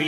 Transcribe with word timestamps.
Su 0.00 0.06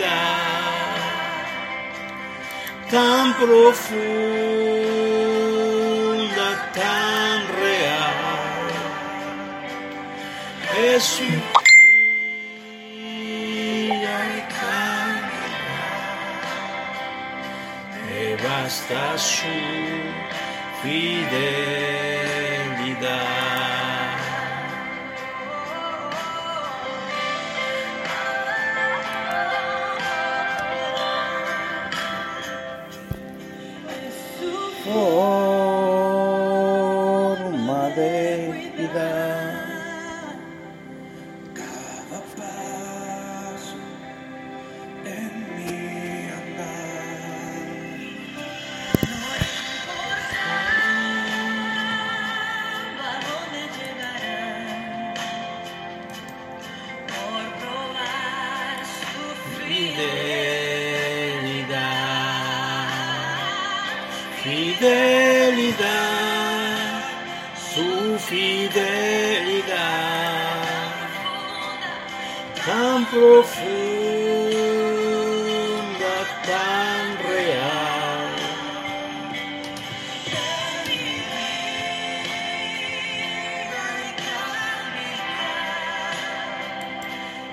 tan 2.90 3.34
profunda, 3.36 3.68
tan 6.74 7.48
real, 7.62 8.14
es 10.96 11.22
basta 18.90 19.18
su 19.18 19.48
fidelidad. 20.82 21.08
Forma 36.48 37.90
de 37.90 38.74
vida. 38.78 39.37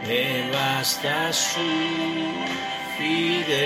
Me 0.06 0.50
basta 0.52 1.32
su 1.32 1.60
fidelidad. 2.98 3.64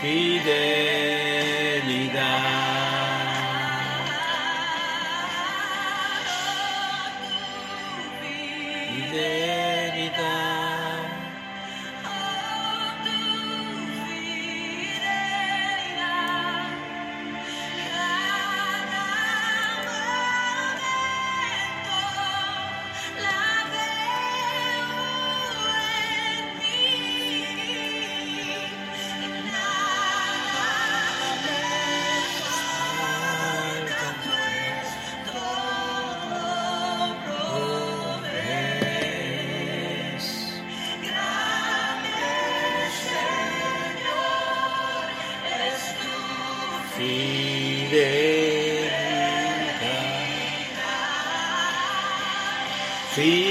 Fidelidad. 0.00 1.09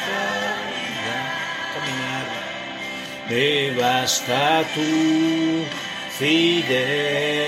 cada 0.00 0.55
caminar. 1.75 2.29
Me 3.29 3.49
basta 3.81 4.43
tu 4.75 4.91
fidelidad. 6.19 7.39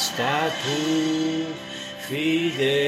hasta 0.00 0.48
tu 0.62 1.44
fidelidad. 2.08 2.80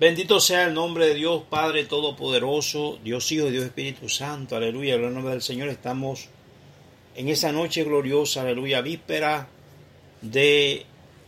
Bendito 0.00 0.40
sea 0.40 0.64
el 0.64 0.72
nombre 0.72 1.08
de 1.08 1.14
Dios, 1.14 1.42
Padre 1.50 1.84
Todopoderoso, 1.84 2.98
Dios 3.04 3.30
Hijo, 3.32 3.50
Dios 3.50 3.64
Espíritu 3.64 4.08
Santo, 4.08 4.56
aleluya, 4.56 4.94
en 4.94 5.04
el 5.04 5.12
nombre 5.12 5.32
del 5.32 5.42
Señor 5.42 5.68
estamos 5.68 6.30
en 7.16 7.28
esa 7.28 7.52
noche 7.52 7.84
gloriosa, 7.84 8.42
aleluya, 8.42 8.80
víspera 8.80 9.48
de, 10.20 10.84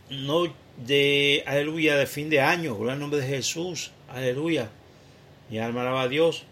no, 0.09 0.53
de, 0.77 1.43
aleluya, 1.45 1.95
de 1.95 2.07
fin 2.07 2.29
de 2.29 2.41
año, 2.41 2.75
gloria 2.75 2.93
al 2.93 2.99
nombre 2.99 3.21
de 3.21 3.27
Jesús, 3.27 3.91
aleluya. 4.09 4.69
Mi 5.49 5.59
alma 5.59 5.81
alaba 5.81 6.03
a 6.03 6.07
Dios. 6.07 6.43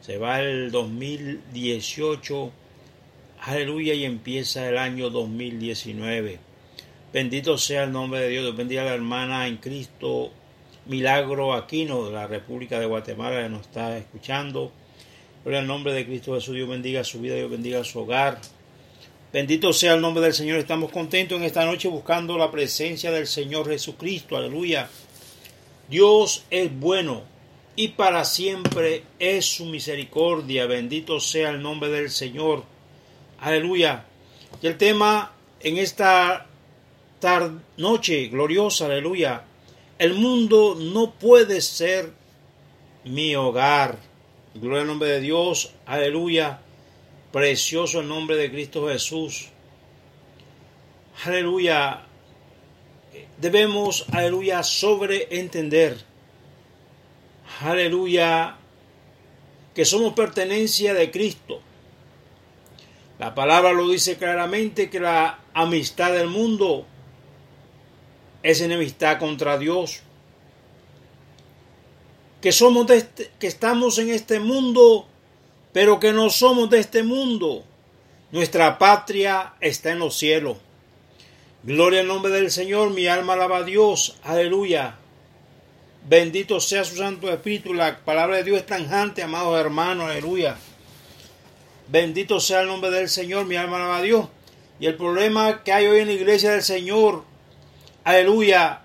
Se 0.00 0.18
va 0.18 0.40
el 0.40 0.70
2018, 0.70 2.50
aleluya, 3.42 3.94
y 3.94 4.04
empieza 4.04 4.68
el 4.68 4.78
año 4.78 5.10
2019. 5.10 6.38
Bendito 7.12 7.58
sea 7.58 7.84
el 7.84 7.92
nombre 7.92 8.20
de 8.20 8.28
Dios. 8.28 8.56
Bendiga 8.56 8.82
a 8.82 8.86
la 8.86 8.94
hermana 8.94 9.46
en 9.46 9.58
Cristo 9.58 10.32
Milagro 10.86 11.52
Aquino 11.52 12.06
de 12.06 12.12
la 12.12 12.26
República 12.26 12.80
de 12.80 12.86
Guatemala 12.86 13.42
que 13.42 13.48
nos 13.48 13.62
está 13.62 13.96
escuchando. 13.98 14.72
Gloria 15.44 15.60
al 15.60 15.66
nombre 15.66 15.92
de 15.92 16.06
Cristo 16.06 16.34
Jesús. 16.34 16.54
Dios 16.54 16.68
bendiga 16.68 17.04
su 17.04 17.20
vida, 17.20 17.34
Dios 17.34 17.50
bendiga 17.50 17.84
su 17.84 18.00
hogar. 18.00 18.40
Bendito 19.32 19.72
sea 19.72 19.94
el 19.94 20.00
nombre 20.00 20.24
del 20.24 20.34
Señor. 20.34 20.58
Estamos 20.58 20.90
contentos 20.90 21.38
en 21.38 21.44
esta 21.44 21.64
noche 21.64 21.86
buscando 21.86 22.36
la 22.36 22.50
presencia 22.50 23.12
del 23.12 23.28
Señor 23.28 23.68
Jesucristo. 23.68 24.36
Aleluya. 24.36 24.88
Dios 25.88 26.44
es 26.50 26.76
bueno 26.76 27.22
y 27.76 27.88
para 27.88 28.24
siempre 28.24 29.04
es 29.20 29.46
su 29.46 29.66
misericordia. 29.66 30.66
Bendito 30.66 31.20
sea 31.20 31.50
el 31.50 31.62
nombre 31.62 31.90
del 31.90 32.10
Señor. 32.10 32.64
Aleluya. 33.38 34.04
Y 34.60 34.66
el 34.66 34.76
tema 34.76 35.32
en 35.60 35.78
esta 35.78 36.46
tarde, 37.20 37.60
noche 37.76 38.26
gloriosa, 38.26 38.86
aleluya. 38.86 39.44
El 40.00 40.14
mundo 40.14 40.76
no 40.76 41.12
puede 41.12 41.60
ser 41.60 42.10
mi 43.04 43.36
hogar. 43.36 43.96
Gloria 44.54 44.80
al 44.80 44.88
nombre 44.88 45.08
de 45.08 45.20
Dios, 45.20 45.72
aleluya. 45.86 46.62
Precioso 47.32 48.00
el 48.00 48.08
nombre 48.08 48.36
de 48.36 48.50
Cristo 48.50 48.88
Jesús. 48.88 49.50
Aleluya. 51.24 52.06
Debemos, 53.38 54.06
aleluya, 54.10 54.62
sobreentender. 54.62 55.98
Aleluya. 57.60 58.56
Que 59.74 59.84
somos 59.84 60.14
pertenencia 60.14 60.94
de 60.94 61.10
Cristo. 61.10 61.60
La 63.20 63.34
palabra 63.34 63.72
lo 63.72 63.86
dice 63.88 64.16
claramente 64.16 64.88
que 64.88 64.98
la 64.98 65.40
amistad 65.52 66.12
del 66.12 66.28
mundo 66.28 66.86
es 68.42 68.60
enemistad 68.62 69.18
contra 69.18 69.58
Dios. 69.58 70.00
Que 72.40 72.50
somos 72.50 72.86
de 72.86 72.96
este, 72.96 73.30
que 73.38 73.46
estamos 73.46 73.98
en 73.98 74.08
este 74.08 74.40
mundo, 74.40 75.06
pero 75.72 76.00
que 76.00 76.12
no 76.12 76.30
somos 76.30 76.70
de 76.70 76.80
este 76.80 77.02
mundo. 77.02 77.64
Nuestra 78.32 78.78
patria 78.78 79.54
está 79.60 79.92
en 79.92 79.98
los 79.98 80.16
cielos. 80.16 80.58
Gloria 81.62 82.00
al 82.00 82.06
nombre 82.06 82.32
del 82.32 82.50
Señor, 82.50 82.90
mi 82.90 83.06
alma 83.06 83.34
alaba 83.34 83.58
a 83.58 83.62
Dios. 83.64 84.16
Aleluya. 84.22 84.96
Bendito 86.08 86.60
sea 86.60 86.84
su 86.84 86.96
Santo 86.96 87.30
Espíritu. 87.30 87.74
La 87.74 87.98
palabra 87.98 88.36
de 88.36 88.44
Dios 88.44 88.58
es 88.58 88.66
tanjante, 88.66 89.22
amados 89.22 89.58
hermanos. 89.58 90.10
Aleluya. 90.10 90.56
Bendito 91.88 92.40
sea 92.40 92.60
el 92.62 92.68
nombre 92.68 92.90
del 92.90 93.08
Señor, 93.08 93.46
mi 93.46 93.56
alma 93.56 93.76
alaba 93.76 93.98
a 93.98 94.02
Dios. 94.02 94.28
Y 94.78 94.86
el 94.86 94.96
problema 94.96 95.62
que 95.62 95.72
hay 95.72 95.86
hoy 95.86 96.00
en 96.00 96.06
la 96.06 96.14
iglesia 96.14 96.52
del 96.52 96.62
Señor 96.62 97.30
Aleluya. 98.04 98.80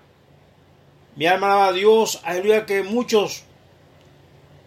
Mi 1.16 1.26
alma 1.26 1.46
alaba 1.46 1.68
a 1.68 1.72
Dios. 1.72 2.20
Aleluya 2.24 2.66
que 2.66 2.82
muchos 2.82 3.44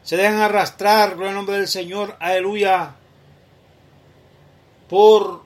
se 0.03 0.17
dejan 0.17 0.39
arrastrar, 0.39 1.15
por 1.15 1.27
el 1.27 1.33
nombre 1.33 1.57
del 1.57 1.67
Señor. 1.67 2.15
Aleluya. 2.19 2.95
Por 4.89 5.43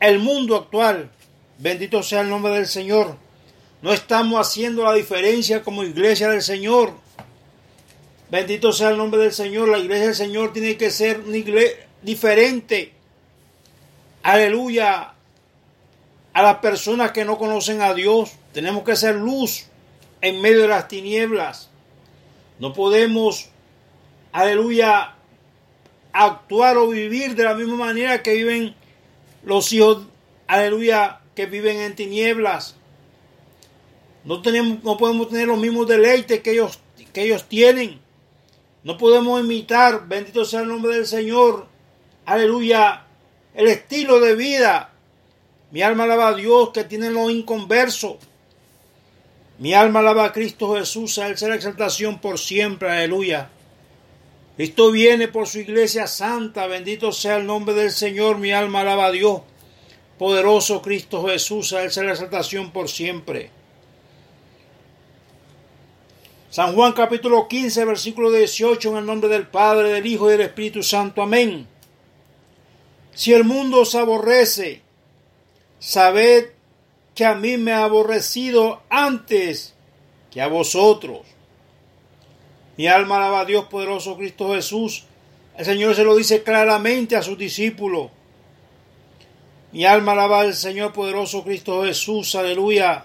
el 0.00 0.18
mundo 0.18 0.56
actual. 0.56 1.10
Bendito 1.58 2.02
sea 2.02 2.20
el 2.20 2.30
nombre 2.30 2.52
del 2.54 2.66
Señor. 2.66 3.16
No 3.82 3.92
estamos 3.92 4.46
haciendo 4.46 4.84
la 4.84 4.94
diferencia 4.94 5.62
como 5.62 5.82
iglesia 5.82 6.28
del 6.28 6.42
Señor. 6.42 6.92
Bendito 8.30 8.72
sea 8.72 8.90
el 8.90 8.98
nombre 8.98 9.20
del 9.20 9.32
Señor. 9.32 9.68
La 9.68 9.78
iglesia 9.78 10.06
del 10.06 10.14
Señor 10.14 10.52
tiene 10.52 10.76
que 10.76 10.90
ser 10.90 11.20
una 11.20 11.36
iglesia 11.36 11.86
diferente. 12.02 12.92
Aleluya 14.22 15.12
a 16.32 16.42
las 16.42 16.56
personas 16.56 17.12
que 17.12 17.24
no 17.24 17.38
conocen 17.38 17.80
a 17.82 17.94
Dios. 17.94 18.32
Tenemos 18.52 18.84
que 18.84 18.96
ser 18.96 19.16
luz 19.16 19.66
en 20.20 20.40
medio 20.40 20.62
de 20.62 20.68
las 20.68 20.88
tinieblas. 20.88 21.70
No 22.64 22.72
podemos, 22.72 23.50
aleluya, 24.32 25.16
actuar 26.14 26.78
o 26.78 26.88
vivir 26.88 27.34
de 27.34 27.44
la 27.44 27.52
misma 27.52 27.76
manera 27.76 28.22
que 28.22 28.32
viven 28.32 28.74
los 29.44 29.70
hijos, 29.74 30.06
aleluya, 30.46 31.20
que 31.34 31.44
viven 31.44 31.76
en 31.76 31.94
tinieblas. 31.94 32.76
No, 34.24 34.40
tenemos, 34.40 34.82
no 34.82 34.96
podemos 34.96 35.28
tener 35.28 35.46
los 35.46 35.58
mismos 35.58 35.86
deleites 35.86 36.40
que 36.40 36.52
ellos, 36.52 36.78
que 37.12 37.24
ellos 37.24 37.44
tienen. 37.50 38.00
No 38.82 38.96
podemos 38.96 39.44
imitar, 39.44 40.08
bendito 40.08 40.46
sea 40.46 40.62
el 40.62 40.68
nombre 40.68 40.94
del 40.94 41.06
Señor, 41.06 41.66
aleluya, 42.24 43.04
el 43.52 43.66
estilo 43.66 44.20
de 44.20 44.36
vida 44.36 44.90
mi 45.70 45.82
alma 45.82 46.04
alaba 46.04 46.28
a 46.28 46.34
Dios 46.34 46.70
que 46.70 46.84
tiene 46.84 47.10
lo 47.10 47.28
inconverso. 47.28 48.16
Mi 49.58 49.72
alma 49.72 50.00
alaba 50.00 50.24
a 50.24 50.32
Cristo 50.32 50.74
Jesús, 50.74 51.18
a 51.18 51.28
Él 51.28 51.38
será 51.38 51.54
exaltación 51.54 52.20
por 52.20 52.38
siempre, 52.38 52.90
aleluya. 52.90 53.50
Cristo 54.56 54.90
viene 54.90 55.28
por 55.28 55.46
su 55.46 55.58
iglesia 55.58 56.06
santa, 56.06 56.66
bendito 56.66 57.12
sea 57.12 57.36
el 57.36 57.46
nombre 57.46 57.74
del 57.74 57.90
Señor, 57.90 58.38
mi 58.38 58.52
alma 58.52 58.80
alaba 58.80 59.06
a 59.06 59.10
Dios. 59.12 59.42
Poderoso 60.18 60.82
Cristo 60.82 61.26
Jesús, 61.26 61.72
a 61.72 61.82
Él 61.82 61.90
será 61.90 62.12
exaltación 62.12 62.72
por 62.72 62.88
siempre. 62.88 63.50
San 66.50 66.74
Juan 66.74 66.92
capítulo 66.92 67.48
15, 67.48 67.84
versículo 67.84 68.30
18, 68.30 68.90
en 68.90 68.96
el 68.96 69.06
nombre 69.06 69.28
del 69.28 69.48
Padre, 69.48 69.88
del 69.88 70.06
Hijo 70.06 70.28
y 70.28 70.32
del 70.32 70.42
Espíritu 70.42 70.84
Santo. 70.84 71.20
Amén. 71.20 71.66
Si 73.12 73.32
el 73.32 73.42
mundo 73.42 73.80
os 73.80 73.94
aborrece, 73.96 74.82
sabed 75.80 76.53
que 77.14 77.24
a 77.24 77.34
mí 77.34 77.56
me 77.56 77.72
ha 77.72 77.84
aborrecido 77.84 78.82
antes 78.90 79.74
que 80.30 80.40
a 80.40 80.48
vosotros. 80.48 81.20
Mi 82.76 82.88
alma 82.88 83.16
alaba 83.16 83.40
a 83.40 83.44
Dios 83.44 83.66
poderoso 83.66 84.16
Cristo 84.16 84.52
Jesús. 84.52 85.04
El 85.56 85.64
Señor 85.64 85.94
se 85.94 86.02
lo 86.02 86.16
dice 86.16 86.42
claramente 86.42 87.14
a 87.14 87.22
sus 87.22 87.38
discípulos. 87.38 88.10
Mi 89.70 89.84
alma 89.84 90.12
alaba 90.12 90.40
al 90.40 90.54
Señor 90.54 90.92
poderoso 90.92 91.44
Cristo 91.44 91.84
Jesús. 91.84 92.34
Aleluya. 92.34 93.04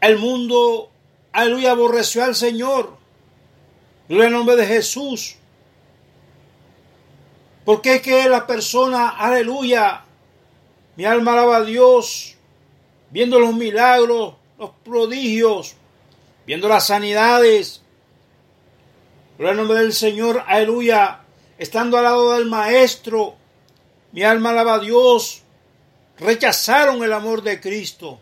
El 0.00 0.18
mundo, 0.18 0.90
aleluya, 1.32 1.72
aborreció 1.72 2.24
al 2.24 2.34
Señor. 2.34 2.96
Gloria 4.08 4.26
al 4.26 4.32
nombre 4.32 4.56
de 4.56 4.66
Jesús. 4.66 5.36
Porque 7.64 7.96
es 7.96 8.02
que 8.02 8.28
la 8.28 8.46
persona, 8.46 9.08
aleluya, 9.10 10.03
mi 10.96 11.04
alma 11.04 11.32
alaba 11.32 11.56
a 11.58 11.64
Dios, 11.64 12.36
viendo 13.10 13.40
los 13.40 13.54
milagros, 13.54 14.34
los 14.58 14.70
prodigios, 14.84 15.74
viendo 16.46 16.68
las 16.68 16.86
sanidades. 16.86 17.82
Por 19.36 19.46
el 19.46 19.56
nombre 19.56 19.78
del 19.78 19.92
Señor, 19.92 20.44
aleluya, 20.46 21.20
estando 21.58 21.96
al 21.96 22.04
lado 22.04 22.32
del 22.34 22.46
Maestro, 22.46 23.34
mi 24.12 24.22
alma 24.22 24.50
alaba 24.50 24.74
a 24.74 24.78
Dios, 24.78 25.42
rechazaron 26.18 27.02
el 27.02 27.12
amor 27.12 27.42
de 27.42 27.60
Cristo. 27.60 28.20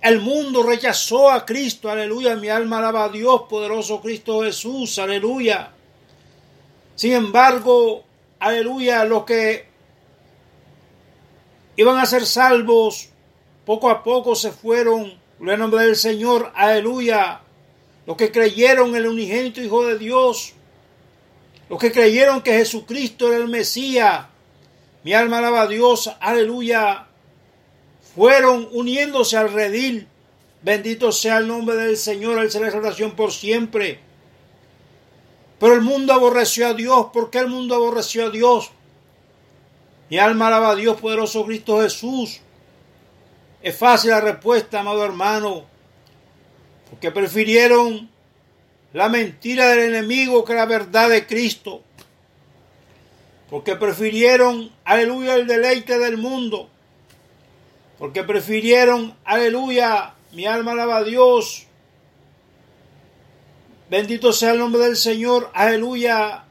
El 0.00 0.20
mundo 0.20 0.62
rechazó 0.62 1.30
a 1.30 1.44
Cristo, 1.44 1.90
aleluya, 1.90 2.34
mi 2.36 2.48
alma 2.48 2.78
alaba 2.78 3.04
a 3.04 3.08
Dios, 3.08 3.42
poderoso 3.48 4.00
Cristo 4.00 4.42
Jesús, 4.42 4.98
aleluya. 4.98 5.70
Sin 6.96 7.12
embargo, 7.12 8.02
aleluya, 8.38 9.04
los 9.04 9.24
que 9.24 9.71
iban 11.76 11.98
a 11.98 12.06
ser 12.06 12.26
salvos, 12.26 13.08
poco 13.64 13.90
a 13.90 14.02
poco 14.02 14.34
se 14.34 14.52
fueron, 14.52 15.18
en 15.40 15.58
nombre 15.58 15.84
del 15.84 15.96
Señor, 15.96 16.52
aleluya. 16.54 17.40
Los 18.06 18.16
que 18.16 18.32
creyeron 18.32 18.90
en 18.90 18.96
el 18.96 19.06
unigénito 19.06 19.60
Hijo 19.60 19.86
de 19.86 19.98
Dios, 19.98 20.54
los 21.68 21.78
que 21.78 21.92
creyeron 21.92 22.42
que 22.42 22.52
Jesucristo 22.52 23.28
era 23.28 23.36
el 23.36 23.48
Mesías, 23.48 24.26
mi 25.04 25.14
alma 25.14 25.38
alaba 25.38 25.62
a 25.62 25.66
Dios, 25.66 26.10
aleluya, 26.20 27.06
fueron 28.14 28.68
uniéndose 28.72 29.36
al 29.36 29.52
redil. 29.52 30.08
Bendito 30.62 31.10
sea 31.10 31.38
el 31.38 31.48
nombre 31.48 31.74
del 31.74 31.96
Señor, 31.96 32.38
al 32.38 32.50
ser 32.50 32.72
la 32.72 33.16
por 33.16 33.32
siempre. 33.32 33.98
Pero 35.58 35.74
el 35.74 35.80
mundo 35.80 36.12
aborreció 36.12 36.68
a 36.68 36.74
Dios. 36.74 37.06
¿Por 37.12 37.30
qué 37.30 37.38
el 37.38 37.48
mundo 37.48 37.74
aborreció 37.74 38.26
a 38.26 38.30
Dios? 38.30 38.70
Mi 40.12 40.18
alma 40.18 40.48
alaba 40.48 40.72
a 40.72 40.74
Dios, 40.74 41.00
poderoso 41.00 41.42
Cristo 41.46 41.80
Jesús. 41.80 42.40
Es 43.62 43.74
fácil 43.74 44.10
la 44.10 44.20
respuesta, 44.20 44.80
amado 44.80 45.02
hermano, 45.02 45.64
porque 46.90 47.10
prefirieron 47.10 48.10
la 48.92 49.08
mentira 49.08 49.68
del 49.68 49.94
enemigo 49.94 50.44
que 50.44 50.52
la 50.52 50.66
verdad 50.66 51.08
de 51.08 51.26
Cristo. 51.26 51.80
Porque 53.48 53.74
prefirieron, 53.74 54.70
aleluya, 54.84 55.34
el 55.36 55.46
deleite 55.46 55.98
del 55.98 56.18
mundo. 56.18 56.68
Porque 57.98 58.22
prefirieron, 58.22 59.16
aleluya, 59.24 60.12
mi 60.32 60.44
alma 60.44 60.72
alaba 60.72 60.98
a 60.98 61.04
Dios. 61.04 61.66
Bendito 63.88 64.34
sea 64.34 64.50
el 64.50 64.58
nombre 64.58 64.82
del 64.82 64.96
Señor, 64.98 65.50
aleluya. 65.54 66.44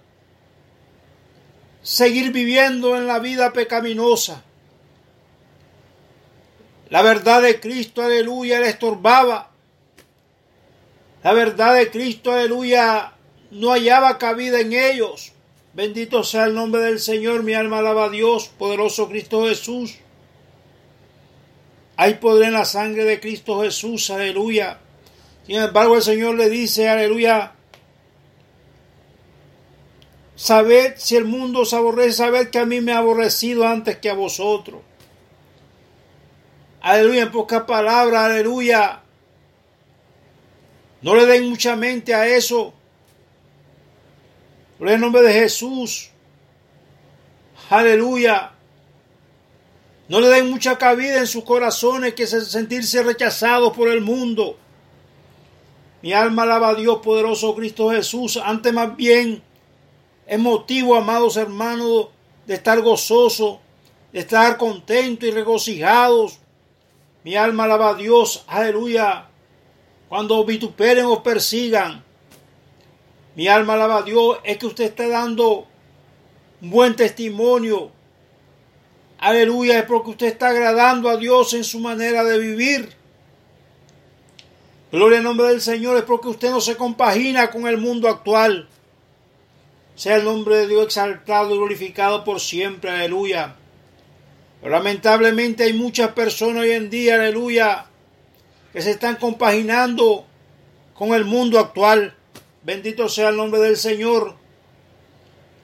Seguir 1.84 2.32
viviendo 2.32 2.96
en 2.96 3.08
la 3.08 3.20
vida 3.20 3.54
pecaminosa. 3.54 4.44
La 6.90 7.02
verdad 7.02 7.42
de 7.42 7.60
Cristo, 7.60 8.04
aleluya, 8.04 8.60
le 8.60 8.70
estorbaba. 8.70 9.52
La 11.24 11.34
verdad 11.34 11.76
de 11.76 11.90
Cristo, 11.90 12.34
aleluya, 12.34 13.14
no 13.52 13.72
hallaba 13.72 14.18
cabida 14.18 14.60
en 14.60 14.74
ellos. 14.74 15.34
Bendito 15.74 16.24
sea 16.24 16.46
el 16.46 16.54
nombre 16.54 16.82
del 16.82 17.00
Señor, 17.00 17.44
mi 17.44 17.54
alma 17.54 17.80
alaba 17.80 18.06
a 18.06 18.10
Dios, 18.10 18.50
poderoso 18.50 19.08
Cristo 19.08 19.48
Jesús. 19.48 20.00
Hay 21.96 22.16
poder 22.16 22.48
en 22.48 22.54
la 22.54 22.66
sangre 22.66 23.06
de 23.06 23.20
Cristo 23.20 23.62
Jesús, 23.62 24.10
aleluya. 24.10 24.80
Sin 25.48 25.56
embargo, 25.56 25.96
el 25.96 26.02
Señor 26.02 26.36
le 26.36 26.50
dice, 26.50 26.90
aleluya, 26.90 27.54
sabed 30.42 30.96
si 30.98 31.16
el 31.16 31.26
mundo 31.26 31.60
os 31.60 31.72
aborrece, 31.72 32.14
sabed 32.14 32.50
que 32.50 32.58
a 32.58 32.66
mí 32.66 32.82
me 32.82 32.94
ha 32.94 32.98
aborrecido 32.98 33.68
antes 33.68 33.98
que 33.98 34.10
a 34.10 34.16
vosotros. 34.16 34.82
Aleluya, 36.82 37.24
en 37.24 37.32
pocas 37.32 37.62
palabras, 37.66 38.26
aleluya. 38.26 39.04
No 41.04 41.14
le 41.16 41.28
den 41.28 41.48
mucha 41.48 41.76
mente 41.76 42.16
a 42.16 42.26
eso. 42.26 42.74
Por 44.80 44.90
el 44.90 45.00
nombre 45.00 45.22
de 45.22 45.32
Jesús. 45.32 46.10
Aleluya. 47.70 48.54
No 50.10 50.20
le 50.20 50.28
den 50.28 50.50
mucha 50.50 50.80
cabida 50.80 51.20
en 51.20 51.28
sus 51.28 51.44
corazones 51.44 52.16
que 52.16 52.26
se 52.26 52.42
sentirse 52.42 53.04
rechazados 53.04 53.78
por 53.78 53.90
el 53.90 54.02
mundo. 54.02 54.58
Mi 56.02 56.14
alma 56.14 56.44
alaba 56.44 56.70
a 56.70 56.74
Dios 56.76 56.98
poderoso 57.04 57.54
Cristo 57.54 57.92
Jesús. 57.92 58.38
Antes 58.38 58.74
más 58.74 58.96
bien 58.96 59.44
es 60.32 60.40
motivo, 60.40 60.96
amados 60.96 61.36
hermanos, 61.36 62.08
de 62.48 62.54
estar 62.54 62.80
gozoso, 62.80 63.60
de 64.14 64.22
estar 64.22 64.56
contentos 64.56 65.28
y 65.28 65.32
regocijados. 65.32 66.40
Mi 67.26 67.36
alma 67.36 67.66
alaba 67.66 67.90
a 67.90 67.96
Dios. 67.96 68.46
Aleluya 68.48 69.28
cuando 70.08 70.46
vituperen 70.46 71.06
o 71.06 71.22
persigan. 71.22 72.02
Mi 73.36 73.50
alma 73.50 73.74
alaba 73.74 73.98
a 73.98 74.02
Dios, 74.04 74.40
es 74.46 74.58
que 74.58 74.68
usted 74.68 74.86
está 74.86 75.10
dando 75.10 75.68
un 76.62 76.70
buen 76.70 76.96
testimonio. 76.96 77.92
Aleluya, 79.18 79.80
es 79.80 79.86
porque 79.86 80.12
usted 80.12 80.28
está 80.28 80.48
agradando 80.48 81.10
a 81.10 81.18
Dios 81.18 81.54
en 81.56 81.66
su 81.66 81.82
manera 81.82 82.24
de 82.24 82.40
vivir. 82.40 82.94
Gloria 84.94 85.18
al 85.18 85.26
nombre 85.26 85.50
del 85.50 85.60
Señor, 85.60 85.98
es 85.98 86.04
porque 86.04 86.30
usted 86.30 86.52
no 86.52 86.62
se 86.62 86.78
compagina 86.78 87.52
con 87.52 87.68
el 87.68 87.78
mundo 87.78 88.08
actual. 88.08 88.70
Sea 90.02 90.16
el 90.16 90.24
nombre 90.24 90.58
de 90.58 90.68
Dios 90.68 90.86
exaltado 90.86 91.54
y 91.54 91.58
glorificado 91.58 92.24
por 92.24 92.40
siempre, 92.40 92.90
aleluya. 92.90 93.56
Pero 94.60 94.74
lamentablemente 94.74 95.66
hay 95.66 95.74
muchas 95.74 96.14
personas 96.14 96.64
hoy 96.64 96.72
en 96.72 96.90
día, 96.90 97.14
aleluya, 97.14 97.86
que 98.74 98.82
se 98.82 98.90
están 98.90 99.18
compaginando 99.18 100.26
con 100.96 101.14
el 101.14 101.24
mundo 101.24 101.60
actual. 101.60 102.16
Bendito 102.64 103.10
sea 103.10 103.30
el 103.30 103.38
nombre 103.38 103.62
del 103.62 103.78
Señor. 103.78 104.38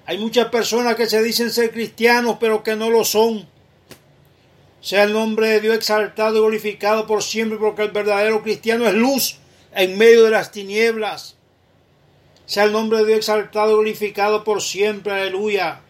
Hay 0.06 0.20
muchas 0.20 0.50
personas 0.50 0.94
que 0.94 1.08
se 1.08 1.24
dicen 1.24 1.50
ser 1.50 1.72
cristianos, 1.72 2.38
pero 2.40 2.62
que 2.62 2.76
no 2.76 2.92
lo 2.92 3.06
son. 3.06 3.50
Sea 4.82 5.06
el 5.06 5.14
nombre 5.14 5.50
de 5.50 5.62
Dios 5.62 5.78
exaltado 5.78 6.36
y 6.36 6.42
glorificado 6.42 7.08
por 7.08 7.24
siempre, 7.24 7.58
porque 7.58 7.82
el 7.82 7.92
verdadero 7.92 8.44
cristiano 8.44 8.86
es 8.86 8.94
luz 8.94 9.40
en 9.74 9.98
medio 9.98 10.26
de 10.26 10.30
las 10.30 10.52
tinieblas. 10.52 11.37
Sea 12.48 12.64
el 12.64 12.72
nombre 12.72 13.00
de 13.00 13.06
Dios 13.08 13.18
exaltado 13.20 13.74
glorificado 13.74 14.46
por 14.46 14.62
siempre, 14.62 15.12
aleluya. 15.12 15.82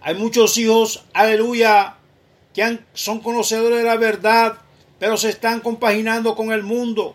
Hay 0.00 0.16
muchos 0.16 0.58
hijos, 0.58 1.04
aleluya, 1.14 1.94
que 2.52 2.80
son 2.92 3.20
conocedores 3.20 3.78
de 3.78 3.84
la 3.84 3.96
verdad, 3.96 4.58
pero 4.98 5.16
se 5.16 5.28
están 5.28 5.60
compaginando 5.60 6.34
con 6.34 6.50
el 6.50 6.64
mundo. 6.64 7.14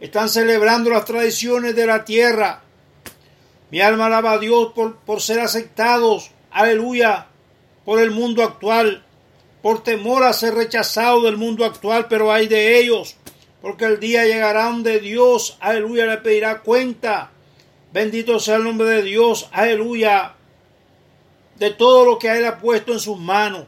Están 0.00 0.30
celebrando 0.30 0.88
las 0.88 1.04
tradiciones 1.04 1.76
de 1.76 1.86
la 1.86 2.06
tierra. 2.06 2.62
Mi 3.70 3.82
alma 3.82 4.06
alaba 4.06 4.32
a 4.32 4.38
Dios 4.38 4.72
por, 4.74 4.96
por 4.96 5.20
ser 5.20 5.40
aceptados, 5.40 6.30
aleluya, 6.50 7.26
por 7.84 8.00
el 8.00 8.10
mundo 8.10 8.42
actual, 8.42 9.04
por 9.60 9.82
temor 9.82 10.22
a 10.22 10.32
ser 10.32 10.54
rechazados 10.54 11.24
del 11.24 11.36
mundo 11.36 11.66
actual, 11.66 12.06
pero 12.08 12.32
hay 12.32 12.48
de 12.48 12.78
ellos, 12.78 13.16
porque 13.60 13.86
el 13.86 13.98
día 13.98 14.24
llegará 14.24 14.64
donde 14.64 15.00
Dios, 15.00 15.56
aleluya, 15.60 16.06
le 16.06 16.18
pedirá 16.18 16.60
cuenta. 16.60 17.32
Bendito 17.92 18.38
sea 18.38 18.56
el 18.56 18.64
nombre 18.64 18.88
de 18.88 19.02
Dios, 19.02 19.48
aleluya, 19.52 20.34
de 21.56 21.70
todo 21.70 22.04
lo 22.04 22.18
que 22.18 22.28
Él 22.28 22.44
ha 22.44 22.58
puesto 22.58 22.92
en 22.92 23.00
sus 23.00 23.18
manos. 23.18 23.66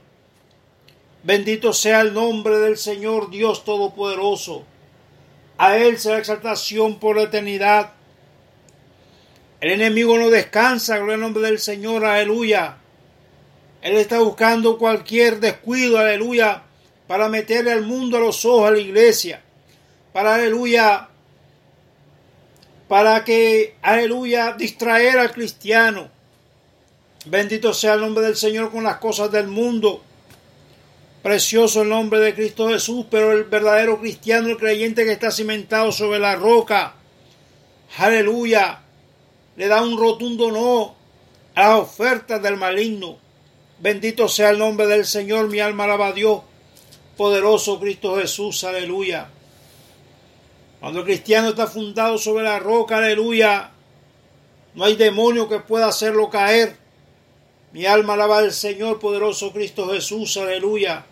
Bendito 1.23 1.73
sea 1.73 2.01
el 2.03 2.15
nombre 2.15 2.59
del 2.59 2.79
Señor 2.79 3.31
Dios 3.31 3.65
Todopoderoso. 3.65 4.65
A 5.59 5.77
Él 5.77 5.99
será 5.99 6.19
exaltación 6.19 6.99
por 6.99 7.17
la 7.17 7.25
eternidad. 7.25 7.93
El 9.61 9.73
enemigo 9.73 10.17
no 10.17 10.31
descansa, 10.31 10.97
gloria 10.97 11.17
al 11.17 11.21
nombre 11.21 11.43
del 11.43 11.59
Señor, 11.59 12.05
aleluya. 12.05 12.77
Él 13.83 13.97
está 13.97 14.21
buscando 14.21 14.79
cualquier 14.79 15.41
descuido, 15.41 15.99
aleluya, 15.99 16.63
para 17.07 17.29
meterle 17.29 17.73
al 17.73 17.83
mundo 17.83 18.17
a 18.17 18.21
los 18.21 18.45
ojos 18.45 18.69
a 18.69 18.71
la 18.71 18.79
iglesia. 18.79 19.43
Para, 20.13 20.35
aleluya, 20.35 21.09
para 22.89 23.25
que, 23.25 23.77
aleluya, 23.83 24.55
distraer 24.55 25.19
al 25.19 25.31
cristiano. 25.31 26.11
Bendito 27.27 27.73
sea 27.73 27.95
el 27.95 28.01
nombre 28.01 28.25
del 28.25 28.35
Señor 28.35 28.73
con 28.73 28.83
las 28.83 28.97
cosas 28.97 29.31
del 29.31 29.47
mundo. 29.47 30.03
Precioso 31.23 31.83
el 31.83 31.91
nombre 31.91 32.19
de 32.19 32.35
Cristo 32.35 32.69
Jesús, 32.69 33.07
pero 33.11 33.33
el 33.33 33.45
verdadero 33.45 34.01
cristiano, 34.01 34.49
el 34.49 34.57
creyente 34.57 35.05
que 35.05 35.13
está 35.13 35.31
cimentado 35.31 35.93
sobre 35.93 36.19
la 36.19 36.35
roca, 36.35 36.95
aleluya, 37.99 38.81
le 39.57 39.69
da 39.69 39.83
un 39.83 39.99
rotundo 39.99 40.51
no 40.51 40.95
a 41.55 41.69
las 41.69 41.79
ofertas 41.81 42.43
del 42.43 42.57
maligno. 42.57 43.19
Bendito 43.79 44.29
sea 44.29 44.51
el 44.51 44.59
nombre 44.59 44.87
del 44.87 45.05
Señor, 45.05 45.49
mi 45.49 45.61
alma 45.61 45.85
alaba 45.85 46.09
a 46.09 46.13
Dios, 46.13 46.41
poderoso 47.17 47.79
Cristo 47.79 48.17
Jesús, 48.17 48.65
aleluya. 48.65 49.29
Cuando 50.81 51.01
el 51.01 51.05
cristiano 51.05 51.51
está 51.51 51.67
fundado 51.67 52.17
sobre 52.17 52.43
la 52.43 52.59
roca, 52.59 52.97
aleluya, 52.97 53.71
no 54.75 54.85
hay 54.85 54.97
demonio 54.97 55.47
que 55.47 55.61
pueda 55.61 55.89
hacerlo 55.89 56.31
caer. 56.31 56.77
Mi 57.73 57.85
alma 57.85 58.15
alaba 58.15 58.39
al 58.39 58.53
Señor, 58.53 58.99
poderoso 58.99 59.53
Cristo 59.53 59.91
Jesús, 59.91 60.39
aleluya. 60.39 61.05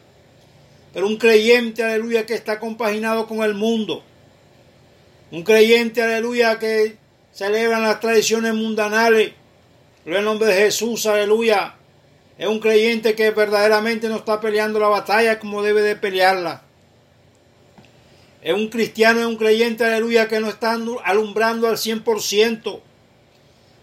Pero 0.95 1.07
un 1.07 1.19
creyente, 1.19 1.85
aleluya, 1.85 2.25
que 2.25 2.35
está 2.35 2.59
compaginado 2.59 3.27
con 3.27 3.43
el 3.43 3.55
mundo. 3.55 4.03
Un 5.31 5.43
creyente, 5.43 6.03
aleluya, 6.03 6.59
que 6.59 6.97
celebra 7.33 7.79
las 7.79 8.01
tradiciones 8.01 8.55
mundanales. 8.55 9.33
En 10.07 10.15
el 10.15 10.25
nombre 10.25 10.49
de 10.49 10.63
Jesús, 10.63 11.05
aleluya. 11.05 11.75
Es 12.39 12.47
un 12.47 12.59
creyente 12.59 13.15
que 13.15 13.33
verdaderamente 13.33 14.09
no 14.09 14.17
está 14.17 14.41
peleando 14.41 14.81
la 14.81 14.89
batalla 14.89 15.39
como 15.39 15.63
debe 15.63 15.83
de 15.83 15.95
pelearla. 15.95 16.63
Es 18.49 18.55
un 18.55 18.69
cristiano, 18.69 19.21
es 19.21 19.26
un 19.26 19.37
creyente, 19.37 19.85
aleluya, 19.85 20.26
que 20.26 20.40
no 20.40 20.49
está 20.49 20.78
alumbrando 21.05 21.69
al 21.69 21.76
100%. 21.76 22.81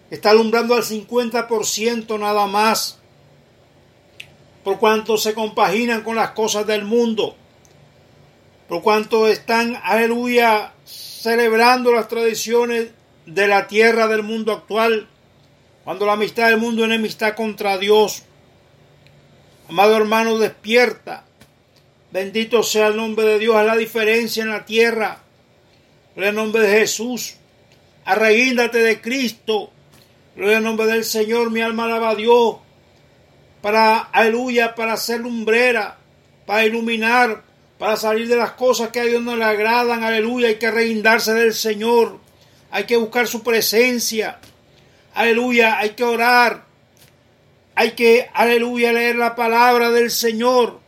Está 0.09 0.31
alumbrando 0.31 0.73
al 0.73 0.81
50% 0.81 2.17
nada 2.17 2.47
más 2.47 2.97
por 4.63 4.79
cuanto 4.79 5.19
se 5.19 5.35
compaginan 5.35 6.01
con 6.01 6.15
las 6.15 6.31
cosas 6.31 6.65
del 6.65 6.83
mundo, 6.83 7.35
por 8.67 8.81
cuanto 8.81 9.27
están, 9.27 9.79
aleluya, 9.83 10.73
celebrando 10.83 11.91
las 11.91 12.07
tradiciones 12.07 12.89
de 13.27 13.47
la 13.47 13.67
tierra 13.67 14.07
del 14.07 14.23
mundo 14.23 14.51
actual, 14.51 15.07
cuando 15.83 16.07
la 16.07 16.13
amistad 16.13 16.49
del 16.49 16.57
mundo 16.57 16.81
es 16.81 16.89
enemistad 16.89 17.35
contra 17.35 17.77
Dios. 17.77 18.23
Amado 19.69 19.95
hermano, 19.95 20.39
despierta. 20.39 21.24
Bendito 22.15 22.63
sea 22.63 22.87
el 22.87 22.95
nombre 22.95 23.25
de 23.25 23.39
Dios, 23.39 23.57
a 23.57 23.63
la 23.63 23.75
diferencia 23.75 24.41
en 24.41 24.49
la 24.49 24.63
tierra. 24.63 25.19
En 26.15 26.23
el 26.23 26.33
nombre 26.33 26.61
de 26.61 26.79
Jesús. 26.79 27.35
Arreguíndate 28.05 28.77
de 28.77 29.01
Cristo. 29.01 29.69
En 30.37 30.49
el 30.49 30.63
nombre 30.63 30.85
del 30.85 31.03
Señor, 31.03 31.51
mi 31.51 31.59
alma 31.59 31.83
alaba 31.83 32.11
a 32.11 32.15
Dios 32.15 32.55
para, 33.61 33.97
aleluya, 33.97 34.75
para 34.75 34.93
hacer 34.93 35.19
lumbrera, 35.19 35.97
para 36.45 36.65
iluminar, 36.65 37.43
para 37.77 37.97
salir 37.97 38.29
de 38.29 38.37
las 38.37 38.51
cosas 38.51 38.91
que 38.91 39.01
a 39.01 39.03
Dios 39.03 39.21
no 39.21 39.35
le 39.35 39.43
agradan, 39.43 40.01
aleluya, 40.01 40.47
hay 40.47 40.55
que 40.55 40.71
reguindarse 40.71 41.33
del 41.33 41.53
Señor, 41.53 42.19
hay 42.71 42.85
que 42.85 42.95
buscar 42.95 43.27
su 43.27 43.43
presencia, 43.43 44.39
aleluya, 45.13 45.79
hay 45.79 45.89
que 45.89 46.05
orar, 46.05 46.63
hay 47.75 47.91
que, 47.91 48.29
aleluya, 48.33 48.93
leer 48.93 49.17
la 49.17 49.35
palabra 49.35 49.91
del 49.91 50.11
Señor, 50.11 50.84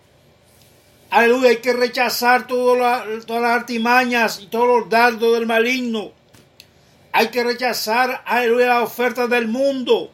aleluya, 1.09 1.49
hay 1.49 1.57
que 1.57 1.73
rechazar 1.73 2.41
las, 2.49 3.25
todas 3.25 3.41
las 3.41 3.51
artimañas 3.51 4.39
y 4.41 4.47
todos 4.47 4.67
los 4.67 4.89
dardos 4.89 5.33
del 5.33 5.45
maligno, 5.45 6.11
hay 7.11 7.29
que 7.29 7.43
rechazar, 7.43 8.21
aleluya, 8.25 8.67
las 8.67 8.83
ofertas 8.83 9.29
del 9.29 9.47
mundo. 9.47 10.11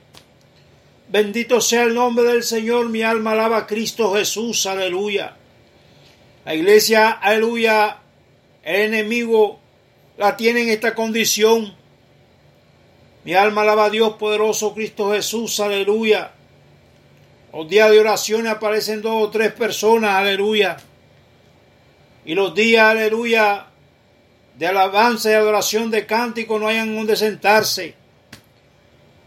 Bendito 1.09 1.61
sea 1.61 1.83
el 1.83 1.93
nombre 1.93 2.25
del 2.25 2.43
Señor, 2.43 2.89
mi 2.89 3.03
alma 3.03 3.33
alaba 3.33 3.57
a 3.57 3.67
Cristo 3.67 4.13
Jesús, 4.15 4.65
aleluya. 4.65 5.35
La 6.45 6.55
iglesia, 6.55 7.11
aleluya, 7.11 7.99
el 8.63 8.93
enemigo 8.93 9.59
la 10.17 10.35
tiene 10.37 10.63
en 10.63 10.69
esta 10.69 10.95
condición. 10.95 11.75
Mi 13.23 13.33
alma 13.33 13.61
alaba 13.61 13.85
a 13.85 13.89
Dios 13.89 14.13
poderoso, 14.13 14.73
Cristo 14.73 15.11
Jesús, 15.11 15.59
aleluya. 15.59 16.31
Los 17.53 17.69
días 17.69 17.91
de 17.91 17.99
oración 17.99 18.47
aparecen 18.47 19.03
dos 19.03 19.27
o 19.27 19.29
tres 19.29 19.53
personas, 19.53 20.15
aleluya. 20.15 20.77
Y 22.25 22.33
los 22.33 22.55
días, 22.55 22.83
aleluya, 22.83 23.67
de 24.57 24.67
alabanza 24.67 25.29
y 25.29 25.33
adoración 25.33 25.91
de 25.91 26.07
cántico 26.07 26.57
no 26.57 26.67
hayan 26.67 26.95
donde 26.95 27.15
sentarse. 27.15 27.93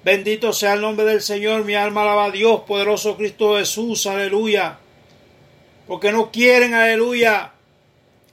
Bendito 0.02 0.52
sea 0.52 0.74
el 0.74 0.80
nombre 0.80 1.06
del 1.06 1.22
Señor, 1.22 1.64
mi 1.64 1.76
alma 1.76 2.02
alaba 2.02 2.26
a 2.26 2.30
Dios, 2.32 2.62
poderoso 2.66 3.16
Cristo 3.16 3.58
Jesús, 3.58 4.06
aleluya. 4.06 4.78
Porque 5.86 6.10
no 6.10 6.32
quieren, 6.32 6.74
aleluya. 6.74 7.52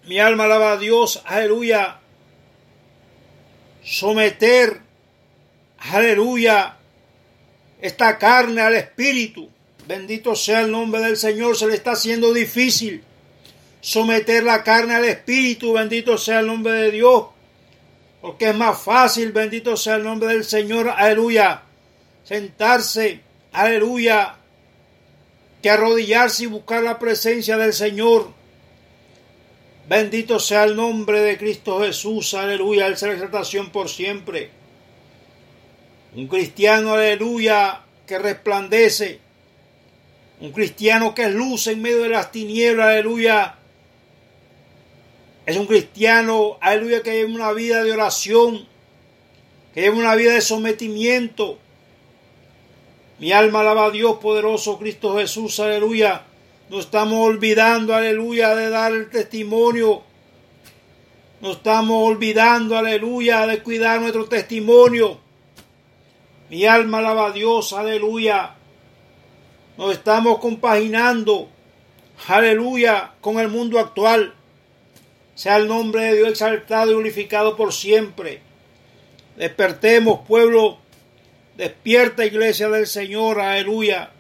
Mi 0.07 0.19
alma 0.19 0.45
alaba 0.45 0.73
a 0.73 0.77
Dios, 0.77 1.21
aleluya. 1.25 2.00
Someter, 3.83 4.79
aleluya, 5.77 6.77
esta 7.79 8.17
carne 8.17 8.62
al 8.62 8.75
Espíritu. 8.75 9.50
Bendito 9.87 10.35
sea 10.35 10.61
el 10.61 10.71
nombre 10.71 11.01
del 11.01 11.17
Señor, 11.17 11.57
se 11.57 11.67
le 11.67 11.75
está 11.75 11.91
haciendo 11.91 12.33
difícil 12.33 13.03
someter 13.81 14.43
la 14.43 14.63
carne 14.63 14.95
al 14.95 15.03
Espíritu, 15.03 15.73
bendito 15.73 16.17
sea 16.17 16.39
el 16.39 16.47
nombre 16.47 16.71
de 16.73 16.91
Dios, 16.91 17.25
porque 18.21 18.49
es 18.49 18.55
más 18.55 18.81
fácil, 18.81 19.33
bendito 19.33 19.75
sea 19.75 19.95
el 19.95 20.03
nombre 20.03 20.29
del 20.29 20.45
Señor, 20.45 20.89
aleluya, 20.89 21.63
sentarse, 22.23 23.19
aleluya, 23.51 24.37
que 25.61 25.69
arrodillarse 25.69 26.43
y 26.43 26.47
buscar 26.47 26.81
la 26.81 26.97
presencia 26.97 27.57
del 27.57 27.73
Señor. 27.73 28.31
Bendito 29.89 30.39
sea 30.39 30.63
el 30.63 30.77
nombre 30.77 31.19
de 31.19 31.37
Cristo 31.37 31.81
Jesús, 31.81 32.33
aleluya, 32.35 32.87
Él 32.87 32.95
será 32.95 33.13
exaltación 33.13 33.69
por 33.69 33.89
siempre. 33.89 34.49
Un 36.15 36.27
cristiano, 36.27 36.93
aleluya, 36.93 37.81
que 38.07 38.17
resplandece. 38.17 39.19
Un 40.39 40.51
cristiano 40.51 41.13
que 41.13 41.23
es 41.23 41.33
luz 41.33 41.67
en 41.67 41.81
medio 41.81 42.03
de 42.03 42.09
las 42.09 42.31
tinieblas, 42.31 42.87
aleluya, 42.87 43.55
es 45.45 45.57
un 45.57 45.65
cristiano, 45.65 46.57
aleluya, 46.61 47.03
que 47.03 47.11
lleva 47.11 47.33
una 47.33 47.51
vida 47.51 47.83
de 47.83 47.91
oración, 47.91 48.65
que 49.73 49.81
lleva 49.81 49.97
una 49.97 50.15
vida 50.15 50.33
de 50.33 50.41
sometimiento. 50.41 51.57
Mi 53.19 53.33
alma 53.33 53.59
alaba 53.59 53.85
a 53.85 53.91
Dios 53.91 54.19
poderoso, 54.19 54.79
Cristo 54.79 55.17
Jesús, 55.17 55.59
aleluya. 55.59 56.24
No 56.69 56.79
estamos 56.79 57.27
olvidando, 57.27 57.93
aleluya, 57.93 58.55
de 58.55 58.69
dar 58.69 58.93
el 58.93 59.09
testimonio. 59.09 60.03
No 61.41 61.51
estamos 61.51 62.07
olvidando, 62.07 62.77
aleluya, 62.77 63.46
de 63.46 63.61
cuidar 63.61 64.00
nuestro 64.00 64.25
testimonio. 64.25 65.19
Mi 66.50 66.65
alma 66.65 67.00
alaba 67.00 67.27
a 67.27 67.31
Dios, 67.31 67.74
aleluya. 67.74 68.55
Nos 69.77 69.94
estamos 69.94 70.38
compaginando, 70.38 71.50
aleluya, 72.27 73.14
con 73.22 73.40
el 73.40 73.48
mundo 73.48 73.79
actual. 73.79 74.36
Sea 75.33 75.57
el 75.57 75.68
nombre 75.68 76.03
de 76.03 76.16
Dios 76.18 76.29
exaltado 76.29 76.92
y 76.92 76.94
glorificado 76.94 77.57
por 77.57 77.74
siempre. 77.74 78.42
Despertemos, 79.36 80.20
pueblo. 80.27 80.77
Despierta, 81.57 82.24
iglesia 82.24 82.70
del 82.70 82.86
Señor. 82.86 83.40
Aleluya. 83.40 84.12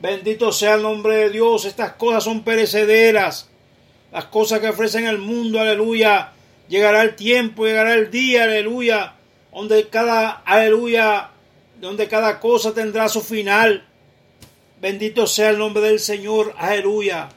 Bendito 0.00 0.50
sea 0.50 0.74
el 0.74 0.82
nombre 0.82 1.16
de 1.16 1.30
Dios. 1.30 1.66
Estas 1.66 1.92
cosas 1.92 2.24
son 2.24 2.42
perecederas. 2.42 3.50
Las 4.10 4.24
cosas 4.26 4.60
que 4.60 4.68
ofrecen 4.70 5.06
el 5.06 5.18
mundo. 5.18 5.60
Aleluya. 5.60 6.32
Llegará 6.68 7.02
el 7.02 7.16
tiempo, 7.16 7.66
llegará 7.66 7.92
el 7.92 8.10
día. 8.10 8.44
Aleluya. 8.44 9.14
Donde 9.52 9.88
cada, 9.88 10.30
aleluya, 10.30 11.30
donde 11.78 12.08
cada 12.08 12.40
cosa 12.40 12.72
tendrá 12.72 13.10
su 13.10 13.20
final. 13.20 13.86
Bendito 14.82 15.28
sea 15.28 15.50
el 15.50 15.58
nombre 15.58 15.80
del 15.80 16.00
Señor. 16.00 16.54
Aleluya. 16.58 17.28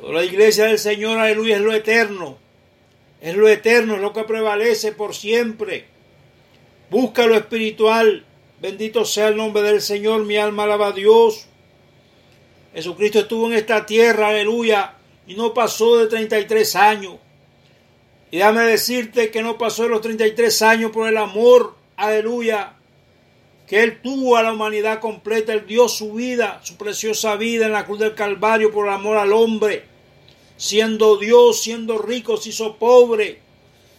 La 0.00 0.24
iglesia 0.24 0.66
del 0.66 0.78
Señor, 0.78 1.18
aleluya, 1.18 1.56
es 1.56 1.62
lo 1.62 1.74
eterno. 1.74 2.38
Es 3.20 3.34
lo 3.34 3.48
eterno, 3.48 3.96
es 3.96 4.00
lo 4.00 4.12
que 4.12 4.22
prevalece 4.22 4.92
por 4.92 5.16
siempre. 5.16 5.86
Busca 6.88 7.26
lo 7.26 7.34
espiritual. 7.34 8.24
Bendito 8.60 9.04
sea 9.04 9.26
el 9.26 9.36
nombre 9.36 9.62
del 9.62 9.82
Señor, 9.82 10.24
mi 10.24 10.36
alma 10.36 10.62
alaba 10.62 10.88
a 10.88 10.92
Dios. 10.92 11.46
Jesucristo 12.72 13.18
estuvo 13.18 13.48
en 13.48 13.54
esta 13.54 13.84
tierra, 13.84 14.28
aleluya, 14.28 14.94
y 15.26 15.34
no 15.34 15.52
pasó 15.52 15.98
de 15.98 16.06
33 16.06 16.76
años. 16.76 17.16
Y 18.30 18.36
déjame 18.36 18.62
decirte 18.62 19.32
que 19.32 19.42
no 19.42 19.58
pasó 19.58 19.82
de 19.82 19.88
los 19.88 20.00
33 20.00 20.62
años 20.62 20.92
por 20.92 21.08
el 21.08 21.16
amor, 21.16 21.74
aleluya, 21.96 22.73
que 23.66 23.82
Él 23.82 24.00
tuvo 24.02 24.36
a 24.36 24.42
la 24.42 24.52
humanidad 24.52 25.00
completa. 25.00 25.52
Él 25.52 25.66
dio 25.66 25.88
su 25.88 26.12
vida, 26.12 26.60
su 26.62 26.76
preciosa 26.76 27.36
vida 27.36 27.66
en 27.66 27.72
la 27.72 27.84
cruz 27.84 27.98
del 27.98 28.14
Calvario 28.14 28.70
por 28.70 28.88
amor 28.88 29.16
al 29.16 29.32
hombre. 29.32 29.86
Siendo 30.56 31.16
Dios, 31.16 31.62
siendo 31.62 31.98
rico, 31.98 32.36
se 32.36 32.50
hizo 32.50 32.76
pobre. 32.76 33.40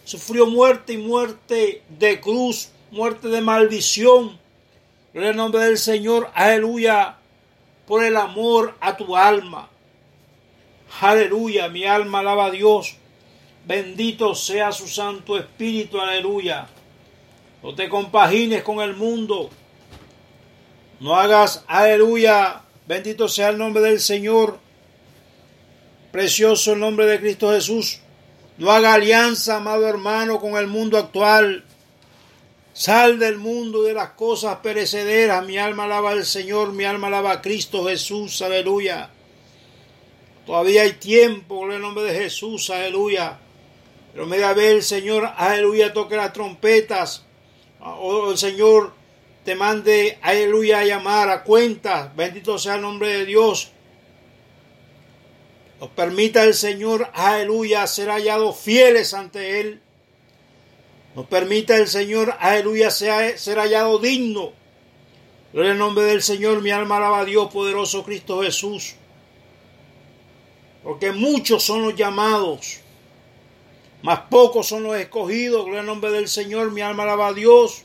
Sufrió 0.04 0.46
muerte 0.46 0.92
y 0.92 0.98
muerte 0.98 1.82
de 1.88 2.20
cruz, 2.20 2.70
muerte 2.90 3.28
de 3.28 3.40
maldición. 3.40 4.38
En 5.12 5.22
el 5.24 5.36
nombre 5.36 5.64
del 5.64 5.78
Señor, 5.78 6.30
aleluya, 6.34 7.16
por 7.86 8.04
el 8.04 8.16
amor 8.16 8.74
a 8.80 8.96
tu 8.96 9.16
alma. 9.16 9.68
Aleluya, 11.00 11.68
mi 11.68 11.84
alma 11.84 12.20
alaba 12.20 12.46
a 12.46 12.50
Dios. 12.50 12.96
Bendito 13.66 14.34
sea 14.34 14.70
su 14.70 14.86
Santo 14.86 15.36
Espíritu, 15.36 16.00
aleluya. 16.00 16.68
No 17.66 17.74
te 17.74 17.88
compagines 17.88 18.62
con 18.62 18.78
el 18.78 18.94
mundo. 18.94 19.50
No 21.00 21.16
hagas, 21.16 21.64
aleluya, 21.66 22.62
bendito 22.86 23.26
sea 23.26 23.48
el 23.48 23.58
nombre 23.58 23.82
del 23.82 23.98
Señor. 23.98 24.60
Precioso 26.12 26.74
el 26.74 26.78
nombre 26.78 27.06
de 27.06 27.18
Cristo 27.18 27.50
Jesús. 27.50 27.98
No 28.56 28.70
haga 28.70 28.94
alianza, 28.94 29.56
amado 29.56 29.88
hermano, 29.88 30.38
con 30.38 30.56
el 30.56 30.68
mundo 30.68 30.96
actual. 30.96 31.64
Sal 32.72 33.18
del 33.18 33.36
mundo 33.36 33.82
de 33.82 33.94
las 33.94 34.10
cosas 34.10 34.58
perecederas. 34.58 35.44
Mi 35.44 35.58
alma 35.58 35.86
alaba 35.86 36.12
al 36.12 36.24
Señor, 36.24 36.72
mi 36.72 36.84
alma 36.84 37.08
alaba 37.08 37.32
a 37.32 37.42
Cristo 37.42 37.84
Jesús, 37.86 38.42
aleluya. 38.42 39.10
Todavía 40.46 40.82
hay 40.82 40.92
tiempo, 40.92 41.64
en 41.64 41.72
el 41.72 41.80
nombre 41.80 42.04
de 42.04 42.16
Jesús, 42.16 42.70
aleluya. 42.70 43.40
Pero 44.12 44.24
me 44.24 44.38
da 44.38 44.54
ver 44.54 44.76
el 44.76 44.84
Señor, 44.84 45.32
aleluya, 45.36 45.92
toque 45.92 46.14
las 46.14 46.32
trompetas. 46.32 47.25
O 47.94 48.30
el 48.30 48.38
Señor 48.38 48.92
te 49.44 49.54
mande, 49.54 50.18
aleluya, 50.22 50.80
a 50.80 50.84
llamar 50.84 51.30
a 51.30 51.44
cuentas. 51.44 52.14
Bendito 52.16 52.58
sea 52.58 52.74
el 52.74 52.82
nombre 52.82 53.08
de 53.16 53.24
Dios. 53.24 53.70
Nos 55.80 55.90
permita 55.90 56.42
el 56.44 56.54
Señor, 56.54 57.08
aleluya, 57.12 57.86
ser 57.86 58.08
hallados 58.08 58.56
fieles 58.58 59.14
ante 59.14 59.60
Él. 59.60 59.80
Nos 61.14 61.26
permita 61.26 61.76
el 61.76 61.86
Señor, 61.86 62.34
aleluya, 62.40 62.90
ser 62.90 63.58
hallado 63.58 63.98
digno. 63.98 64.52
Gloria 65.52 65.72
al 65.72 65.78
nombre 65.78 66.04
del 66.04 66.22
Señor, 66.22 66.60
mi 66.60 66.70
alma 66.70 66.96
alaba 66.96 67.20
a 67.20 67.24
Dios, 67.24 67.50
poderoso 67.52 68.04
Cristo 68.04 68.42
Jesús. 68.42 68.94
Porque 70.82 71.12
muchos 71.12 71.62
son 71.62 71.82
los 71.82 71.94
llamados, 71.94 72.80
más 74.06 74.20
pocos 74.30 74.68
son 74.68 74.84
los 74.84 74.94
escogidos. 74.94 75.64
Gloria 75.64 75.80
al 75.80 75.86
nombre 75.86 76.12
del 76.12 76.28
Señor, 76.28 76.70
mi 76.70 76.80
alma 76.80 77.02
alaba 77.02 77.26
a 77.26 77.32
Dios. 77.32 77.82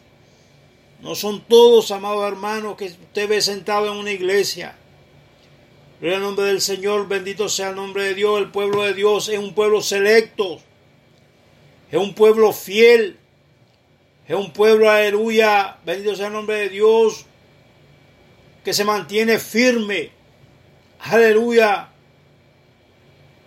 No 1.02 1.16
son 1.16 1.42
todos, 1.46 1.90
amados 1.90 2.28
hermanos, 2.28 2.78
que 2.78 2.86
usted 2.86 3.28
ve 3.28 3.42
sentado 3.42 3.92
en 3.92 3.98
una 3.98 4.12
iglesia. 4.12 4.76
Gloria 6.00 6.18
al 6.18 6.24
nombre 6.24 6.46
del 6.46 6.62
Señor, 6.62 7.08
bendito 7.08 7.50
sea 7.50 7.70
el 7.70 7.76
nombre 7.76 8.04
de 8.04 8.14
Dios. 8.14 8.38
El 8.38 8.52
pueblo 8.52 8.84
de 8.84 8.94
Dios 8.94 9.30
es 9.30 9.40
un 9.40 9.56
pueblo 9.56 9.82
selecto, 9.82 10.60
es 11.92 11.98
un 12.00 12.14
pueblo 12.14 12.54
fiel, 12.54 13.18
es 14.28 14.36
un 14.36 14.54
pueblo, 14.54 14.92
aleluya, 14.92 15.78
bendito 15.84 16.16
sea 16.16 16.28
el 16.28 16.34
nombre 16.34 16.58
de 16.58 16.70
Dios, 16.70 17.26
que 18.64 18.74
se 18.74 18.86
mantiene 18.86 19.40
firme, 19.40 20.12
aleluya, 21.00 21.91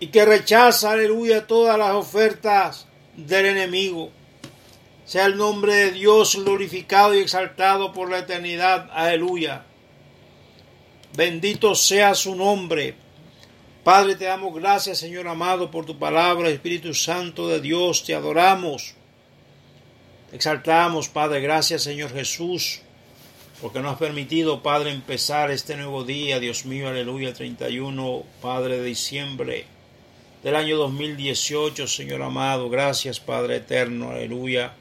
y 0.00 0.08
que 0.08 0.24
rechaza, 0.24 0.92
aleluya, 0.92 1.46
todas 1.46 1.78
las 1.78 1.92
ofertas 1.92 2.86
del 3.16 3.46
enemigo. 3.46 4.10
Sea 5.04 5.26
el 5.26 5.36
nombre 5.36 5.74
de 5.74 5.90
Dios 5.92 6.36
glorificado 6.36 7.14
y 7.14 7.18
exaltado 7.18 7.92
por 7.92 8.10
la 8.10 8.20
eternidad. 8.20 8.88
Aleluya. 8.92 9.64
Bendito 11.16 11.74
sea 11.74 12.14
su 12.14 12.34
nombre. 12.34 12.96
Padre, 13.84 14.16
te 14.16 14.24
damos 14.24 14.54
gracias, 14.54 14.98
Señor 14.98 15.28
amado, 15.28 15.70
por 15.70 15.84
tu 15.84 15.98
palabra, 15.98 16.48
Espíritu 16.48 16.94
Santo 16.94 17.48
de 17.48 17.60
Dios, 17.60 18.02
te 18.02 18.14
adoramos. 18.14 18.94
Te 20.30 20.36
exaltamos, 20.36 21.10
Padre, 21.10 21.40
gracias, 21.42 21.82
Señor 21.82 22.10
Jesús, 22.10 22.80
porque 23.60 23.80
nos 23.80 23.92
has 23.92 23.98
permitido, 23.98 24.62
Padre, 24.62 24.90
empezar 24.90 25.50
este 25.50 25.76
nuevo 25.76 26.02
día, 26.02 26.40
Dios 26.40 26.64
mío, 26.64 26.88
aleluya, 26.88 27.34
31, 27.34 28.24
Padre 28.40 28.78
de 28.78 28.84
diciembre 28.84 29.73
del 30.44 30.56
año 30.56 30.76
2018, 30.76 31.88
Señor 31.88 32.20
amado. 32.20 32.68
Gracias, 32.68 33.18
Padre 33.18 33.56
eterno, 33.56 34.10
aleluya. 34.10 34.74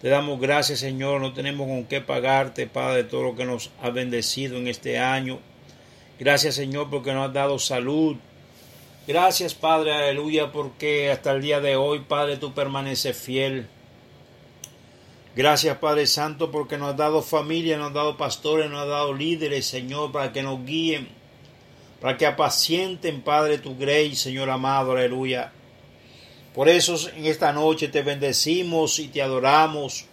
Te 0.00 0.08
damos 0.08 0.40
gracias, 0.40 0.80
Señor. 0.80 1.20
No 1.20 1.32
tenemos 1.32 1.68
con 1.68 1.84
qué 1.84 2.00
pagarte, 2.00 2.66
Padre, 2.66 3.04
todo 3.04 3.22
lo 3.22 3.36
que 3.36 3.44
nos 3.44 3.70
ha 3.80 3.90
bendecido 3.90 4.56
en 4.56 4.66
este 4.66 4.98
año. 4.98 5.38
Gracias, 6.18 6.56
Señor, 6.56 6.90
porque 6.90 7.12
nos 7.12 7.28
has 7.28 7.32
dado 7.32 7.60
salud. 7.60 8.16
Gracias, 9.06 9.54
Padre, 9.54 9.92
aleluya, 9.92 10.50
porque 10.50 11.12
hasta 11.12 11.30
el 11.30 11.40
día 11.40 11.60
de 11.60 11.76
hoy, 11.76 12.00
Padre, 12.00 12.36
tú 12.36 12.52
permaneces 12.52 13.16
fiel. 13.16 13.68
Gracias, 15.36 15.78
Padre 15.78 16.08
Santo, 16.08 16.50
porque 16.50 16.78
nos 16.78 16.90
has 16.90 16.96
dado 16.96 17.22
familia, 17.22 17.76
nos 17.76 17.88
has 17.88 17.94
dado 17.94 18.16
pastores, 18.16 18.68
nos 18.68 18.80
has 18.80 18.88
dado 18.88 19.14
líderes, 19.14 19.66
Señor, 19.66 20.10
para 20.10 20.32
que 20.32 20.42
nos 20.42 20.64
guíen, 20.66 21.21
para 22.02 22.18
que 22.18 22.26
apacienten, 22.26 23.22
Padre, 23.22 23.58
tu 23.58 23.78
grace, 23.78 24.16
Señor 24.16 24.50
amado, 24.50 24.90
aleluya. 24.90 25.52
Por 26.52 26.68
eso 26.68 26.96
en 27.16 27.26
esta 27.26 27.52
noche 27.52 27.86
te 27.86 28.02
bendecimos 28.02 28.98
y 28.98 29.06
te 29.06 29.22
adoramos 29.22 30.06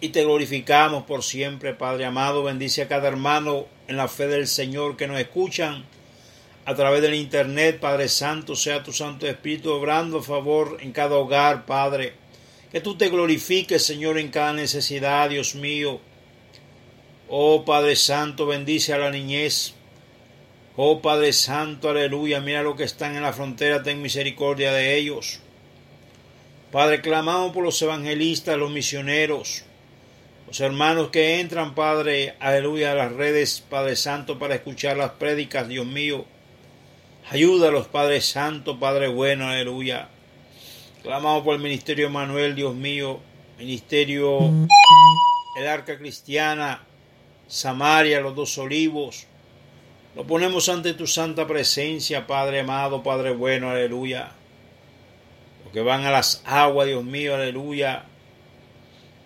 y 0.00 0.10
te 0.10 0.22
glorificamos 0.22 1.02
por 1.02 1.24
siempre, 1.24 1.74
Padre 1.74 2.04
amado. 2.04 2.44
Bendice 2.44 2.82
a 2.82 2.88
cada 2.88 3.08
hermano 3.08 3.66
en 3.88 3.96
la 3.96 4.06
fe 4.06 4.28
del 4.28 4.46
Señor 4.46 4.96
que 4.96 5.08
nos 5.08 5.18
escuchan 5.18 5.84
a 6.66 6.76
través 6.76 7.02
del 7.02 7.14
Internet, 7.14 7.80
Padre 7.80 8.08
Santo, 8.08 8.54
sea 8.54 8.84
tu 8.84 8.92
Santo 8.92 9.26
Espíritu 9.26 9.72
obrando 9.72 10.18
a 10.18 10.22
favor 10.22 10.78
en 10.82 10.92
cada 10.92 11.16
hogar, 11.16 11.66
Padre. 11.66 12.12
Que 12.70 12.80
tú 12.80 12.96
te 12.96 13.08
glorifiques, 13.08 13.84
Señor, 13.84 14.18
en 14.18 14.28
cada 14.28 14.52
necesidad, 14.52 15.30
Dios 15.30 15.56
mío. 15.56 16.00
Oh 17.28 17.64
Padre 17.64 17.96
Santo, 17.96 18.46
bendice 18.46 18.92
a 18.92 18.98
la 18.98 19.10
niñez. 19.10 19.74
Oh 20.74 21.02
Padre 21.02 21.34
Santo, 21.34 21.90
aleluya, 21.90 22.40
mira 22.40 22.62
lo 22.62 22.74
que 22.74 22.84
están 22.84 23.14
en 23.14 23.22
la 23.22 23.34
frontera, 23.34 23.82
ten 23.82 24.00
misericordia 24.00 24.72
de 24.72 24.96
ellos. 24.96 25.40
Padre, 26.70 27.02
clamamos 27.02 27.52
por 27.52 27.62
los 27.62 27.82
evangelistas, 27.82 28.56
los 28.56 28.70
misioneros, 28.70 29.64
los 30.46 30.60
hermanos 30.60 31.10
que 31.10 31.40
entran, 31.40 31.74
Padre, 31.74 32.36
aleluya, 32.40 32.92
a 32.92 32.94
las 32.94 33.12
redes, 33.12 33.62
Padre 33.68 33.96
Santo, 33.96 34.38
para 34.38 34.54
escuchar 34.54 34.96
las 34.96 35.10
prédicas, 35.10 35.68
Dios 35.68 35.84
mío. 35.84 36.24
Ayúdalos, 37.28 37.88
Padre 37.88 38.22
Santo, 38.22 38.80
Padre 38.80 39.08
bueno, 39.08 39.48
aleluya. 39.48 40.08
Clamamos 41.02 41.42
por 41.42 41.54
el 41.54 41.60
ministerio 41.60 42.08
Manuel, 42.08 42.54
Dios 42.54 42.74
mío, 42.74 43.20
ministerio 43.58 44.50
el 45.58 45.68
Arca 45.68 45.98
Cristiana, 45.98 46.82
Samaria, 47.46 48.20
los 48.20 48.34
dos 48.34 48.56
olivos. 48.56 49.26
Lo 50.14 50.26
ponemos 50.26 50.68
ante 50.68 50.92
tu 50.92 51.06
santa 51.06 51.46
presencia, 51.46 52.26
Padre 52.26 52.60
amado, 52.60 53.02
Padre 53.02 53.32
bueno, 53.32 53.70
aleluya. 53.70 54.32
Los 55.64 55.72
que 55.72 55.80
van 55.80 56.04
a 56.04 56.10
las 56.10 56.42
aguas, 56.44 56.86
Dios 56.86 57.02
mío, 57.02 57.34
aleluya. 57.34 58.04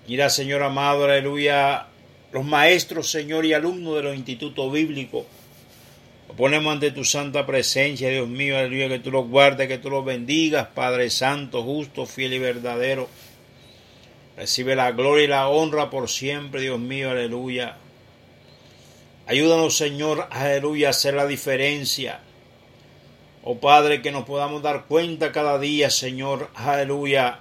Mira, 0.06 0.30
Señor 0.30 0.62
amado, 0.62 1.04
aleluya. 1.04 1.86
Los 2.30 2.44
maestros, 2.44 3.10
Señor, 3.10 3.44
y 3.44 3.52
alumnos 3.52 3.96
de 3.96 4.02
los 4.04 4.16
institutos 4.16 4.72
bíblicos. 4.72 5.24
Lo 6.28 6.34
ponemos 6.34 6.72
ante 6.72 6.92
tu 6.92 7.04
santa 7.04 7.46
presencia, 7.46 8.08
Dios 8.08 8.28
mío, 8.28 8.56
aleluya, 8.56 8.88
que 8.88 9.00
tú 9.00 9.10
los 9.10 9.28
guardes, 9.28 9.66
que 9.66 9.78
tú 9.78 9.90
los 9.90 10.04
bendigas, 10.04 10.68
Padre 10.68 11.10
Santo, 11.10 11.64
justo, 11.64 12.06
fiel 12.06 12.34
y 12.34 12.38
verdadero. 12.38 13.08
Recibe 14.36 14.76
la 14.76 14.92
gloria 14.92 15.24
y 15.24 15.28
la 15.28 15.48
honra 15.48 15.90
por 15.90 16.08
siempre, 16.08 16.60
Dios 16.60 16.78
mío, 16.78 17.10
aleluya. 17.10 17.76
Ayúdanos, 19.26 19.76
Señor, 19.76 20.28
aleluya, 20.30 20.86
a 20.86 20.90
hacer 20.90 21.14
la 21.14 21.26
diferencia. 21.26 22.20
Oh 23.42 23.58
Padre, 23.58 24.00
que 24.00 24.12
nos 24.12 24.24
podamos 24.24 24.62
dar 24.62 24.86
cuenta 24.86 25.32
cada 25.32 25.58
día, 25.58 25.90
Señor, 25.90 26.48
aleluya. 26.54 27.40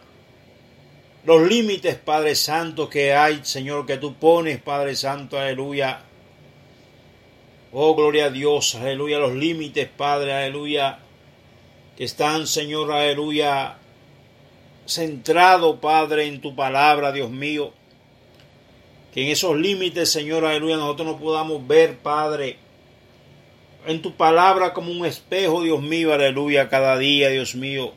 Los 1.26 1.48
límites, 1.48 1.96
Padre 1.96 2.34
Santo, 2.36 2.90
que 2.90 3.14
hay, 3.14 3.42
Señor, 3.44 3.86
que 3.86 3.98
tú 3.98 4.16
pones, 4.16 4.60
Padre 4.60 4.96
Santo, 4.96 5.38
aleluya. 5.40 6.02
Oh, 7.72 7.94
gloria 7.96 8.26
a 8.26 8.30
Dios, 8.32 8.74
aleluya, 8.76 9.20
los 9.20 9.34
límites, 9.34 9.88
Padre, 9.88 10.34
aleluya, 10.34 11.00
que 11.96 12.04
están, 12.04 12.48
Señor, 12.48 12.92
aleluya, 12.92 13.78
centrado, 14.88 15.80
Padre, 15.80 16.26
en 16.26 16.42
tu 16.42 16.56
palabra, 16.56 17.12
Dios 17.12 17.30
mío. 17.30 17.74
Que 19.16 19.24
en 19.24 19.30
esos 19.30 19.56
límites, 19.56 20.12
Señor, 20.12 20.44
aleluya, 20.44 20.76
nosotros 20.76 21.08
no 21.08 21.18
podamos 21.18 21.66
ver, 21.66 22.00
Padre, 22.00 22.58
en 23.88 24.02
tu 24.02 24.18
palabra 24.18 24.74
como 24.74 24.92
un 24.92 25.06
espejo, 25.06 25.62
Dios 25.62 25.82
mío, 25.82 26.14
aleluya, 26.14 26.68
cada 26.68 26.98
día, 26.98 27.30
Dios 27.30 27.56
mío. 27.56 27.94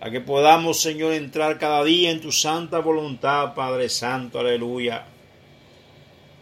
A 0.00 0.08
que 0.08 0.22
podamos, 0.22 0.80
Señor, 0.80 1.12
entrar 1.12 1.58
cada 1.58 1.84
día 1.84 2.10
en 2.10 2.22
tu 2.22 2.32
santa 2.32 2.78
voluntad, 2.78 3.54
Padre 3.54 3.90
Santo, 3.90 4.38
aleluya. 4.38 5.04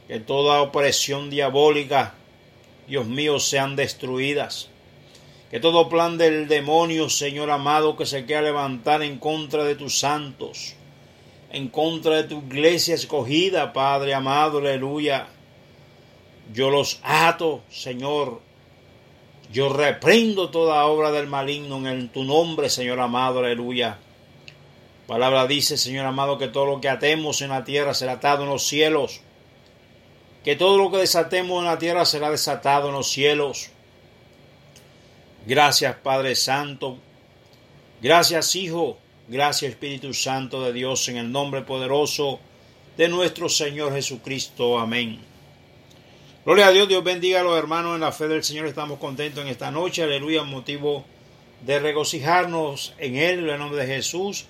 Que 0.06 0.20
toda 0.20 0.62
opresión 0.62 1.28
diabólica, 1.28 2.14
Dios 2.86 3.04
mío, 3.04 3.40
sean 3.40 3.74
destruidas. 3.74 4.68
Que 5.50 5.58
todo 5.58 5.88
plan 5.88 6.18
del 6.18 6.46
demonio, 6.46 7.10
Señor 7.10 7.50
amado, 7.50 7.96
que 7.96 8.06
se 8.06 8.26
quiera 8.26 8.42
levantar 8.42 9.02
en 9.02 9.18
contra 9.18 9.64
de 9.64 9.74
tus 9.74 9.98
santos, 9.98 10.76
en 11.50 11.68
contra 11.68 12.16
de 12.16 12.24
tu 12.24 12.38
iglesia 12.38 12.94
escogida, 12.94 13.72
Padre 13.72 14.14
amado, 14.14 14.58
aleluya. 14.58 15.28
Yo 16.52 16.70
los 16.70 17.00
ato, 17.02 17.62
Señor. 17.70 18.40
Yo 19.50 19.72
reprendo 19.72 20.50
toda 20.50 20.84
obra 20.86 21.10
del 21.10 21.26
maligno 21.26 21.88
en 21.88 22.08
tu 22.10 22.24
nombre, 22.24 22.68
Señor 22.68 23.00
amado, 23.00 23.38
aleluya. 23.38 23.98
Palabra 25.06 25.46
dice, 25.46 25.78
Señor 25.78 26.04
amado, 26.04 26.36
que 26.36 26.48
todo 26.48 26.66
lo 26.66 26.80
que 26.82 26.90
atemos 26.90 27.40
en 27.40 27.48
la 27.48 27.64
tierra 27.64 27.94
será 27.94 28.12
atado 28.12 28.42
en 28.42 28.50
los 28.50 28.66
cielos. 28.66 29.20
Que 30.44 30.54
todo 30.54 30.76
lo 30.76 30.90
que 30.90 30.98
desatemos 30.98 31.60
en 31.60 31.64
la 31.64 31.78
tierra 31.78 32.04
será 32.04 32.30
desatado 32.30 32.88
en 32.88 32.94
los 32.94 33.10
cielos. 33.10 33.70
Gracias, 35.46 35.96
Padre 35.96 36.34
Santo. 36.34 36.98
Gracias, 38.02 38.54
Hijo. 38.54 38.98
Gracias, 39.30 39.72
Espíritu 39.72 40.14
Santo 40.14 40.62
de 40.64 40.72
Dios, 40.72 41.06
en 41.10 41.18
el 41.18 41.30
nombre 41.30 41.60
poderoso 41.60 42.40
de 42.96 43.08
nuestro 43.08 43.50
Señor 43.50 43.92
Jesucristo. 43.92 44.78
Amén. 44.78 45.18
Gloria 46.46 46.68
a 46.68 46.70
Dios, 46.70 46.88
Dios 46.88 47.04
bendiga 47.04 47.40
a 47.40 47.42
los 47.42 47.58
hermanos 47.58 47.94
en 47.94 48.00
la 48.00 48.10
fe 48.10 48.26
del 48.26 48.42
Señor. 48.42 48.64
Estamos 48.64 48.98
contentos 48.98 49.44
en 49.44 49.50
esta 49.50 49.70
noche. 49.70 50.02
Aleluya, 50.02 50.44
motivo 50.44 51.04
de 51.60 51.78
regocijarnos 51.78 52.94
en 52.96 53.16
Él, 53.16 53.40
en 53.40 53.50
el 53.50 53.58
nombre 53.58 53.84
de 53.84 53.96
Jesús. 53.96 54.46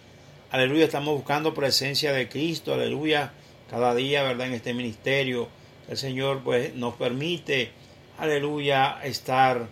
Aleluya, 0.53 0.85
estamos 0.85 1.12
buscando 1.12 1.55
presencia 1.55 2.12
de 2.12 2.29
Cristo. 2.29 2.73
Aleluya, 2.73 3.33
cada 3.69 3.97
día, 3.97 4.23
¿verdad? 4.23 4.47
En 4.47 4.55
este 4.55 4.75
ministerio, 4.75 5.49
el 5.88 5.97
Señor 5.97 6.43
pues 6.45 6.73
nos 6.77 6.95
permite, 6.95 7.73
aleluya, 8.17 9.01
estar, 9.03 9.67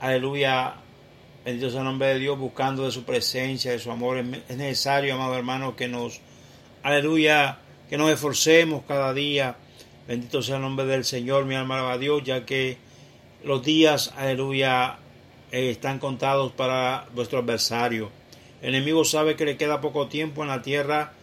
aleluya, 0.00 0.83
bendito 1.44 1.70
sea 1.70 1.80
el 1.80 1.86
nombre 1.86 2.08
de 2.08 2.18
Dios, 2.18 2.38
buscando 2.38 2.84
de 2.84 2.90
su 2.90 3.04
presencia, 3.04 3.72
de 3.72 3.78
su 3.78 3.90
amor. 3.90 4.18
Es 4.18 4.56
necesario, 4.56 5.14
amado 5.14 5.36
hermano, 5.36 5.76
que 5.76 5.88
nos, 5.88 6.20
aleluya, 6.82 7.58
que 7.88 7.98
nos 7.98 8.10
esforcemos 8.10 8.82
cada 8.86 9.12
día 9.12 9.56
Bendito 10.06 10.42
sea 10.42 10.56
el 10.56 10.62
nombre 10.62 10.84
del 10.84 11.02
Señor, 11.02 11.46
mi 11.46 11.54
alma 11.54 11.90
a 11.90 11.96
Dios, 11.96 12.22
ya 12.24 12.44
que 12.44 12.76
los 13.42 13.64
días, 13.64 14.12
aleluya, 14.18 14.98
eh, 15.50 15.70
están 15.70 15.98
contados 15.98 16.52
para 16.52 17.06
vuestro 17.14 17.38
adversario. 17.38 18.10
El 18.60 18.74
enemigo 18.74 19.06
sabe 19.06 19.34
que 19.34 19.46
le 19.46 19.56
queda 19.56 19.80
poco 19.80 20.08
tiempo 20.08 20.42
en 20.42 20.48
la 20.48 20.60
tierra, 20.60 21.14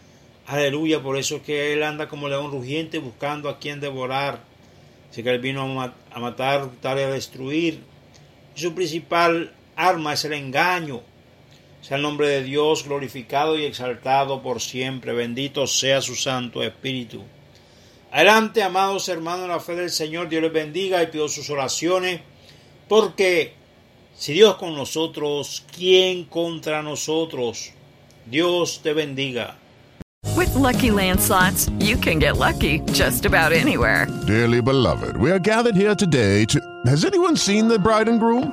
aleluya, 0.46 1.00
por 1.00 1.16
eso 1.16 1.36
es 1.36 1.42
que 1.42 1.72
él 1.72 1.84
anda 1.84 2.08
como 2.08 2.28
león 2.28 2.50
rugiente 2.50 2.98
buscando 2.98 3.48
a 3.48 3.60
quien 3.60 3.78
devorar. 3.78 4.40
Así 5.08 5.22
que 5.22 5.30
él 5.30 5.38
vino 5.38 5.80
a 5.80 6.18
matar, 6.18 6.68
tal 6.80 6.98
y 6.98 7.02
a 7.02 7.10
destruir. 7.10 7.84
Su 8.56 8.74
principal 8.74 9.52
arma 9.88 10.14
es 10.14 10.24
el 10.24 10.32
engaño. 10.32 11.02
Sea 11.80 11.96
el 11.96 12.02
nombre 12.02 12.28
de 12.28 12.42
Dios 12.44 12.84
glorificado 12.84 13.58
y 13.58 13.64
exaltado 13.64 14.42
por 14.42 14.60
siempre. 14.60 15.12
Bendito 15.12 15.66
sea 15.66 16.00
su 16.00 16.14
Santo 16.14 16.62
Espíritu. 16.62 17.22
Adelante, 18.10 18.62
amados 18.62 19.08
hermanos, 19.08 19.48
la 19.48 19.58
fe 19.58 19.74
del 19.74 19.90
Señor, 19.90 20.28
Dios 20.28 20.42
les 20.42 20.52
bendiga 20.52 21.02
y 21.02 21.06
pido 21.06 21.28
sus 21.28 21.48
oraciones, 21.50 22.20
porque 22.88 23.54
Si 24.14 24.34
Dios 24.34 24.56
con 24.56 24.76
nosotros, 24.76 25.64
¿quién 25.74 26.24
contra 26.26 26.82
nosotros? 26.82 27.72
Dios 28.26 28.80
te 28.82 28.92
bendiga. 28.92 29.56
With 30.36 30.54
Lucky 30.54 30.90
Land 30.90 31.20
slots, 31.20 31.70
you 31.80 31.96
can 31.96 32.18
get 32.18 32.36
lucky 32.36 32.80
just 32.92 33.24
about 33.24 33.52
anywhere. 33.52 34.06
Dearly 34.26 34.60
beloved, 34.60 35.16
we 35.16 35.30
are 35.30 35.40
gathered 35.40 35.74
here 35.74 35.94
today 35.94 36.44
to. 36.46 36.60
Has 36.86 37.04
anyone 37.04 37.36
seen 37.36 37.68
the 37.68 37.78
bride 37.78 38.08
and 38.08 38.20
groom? 38.20 38.52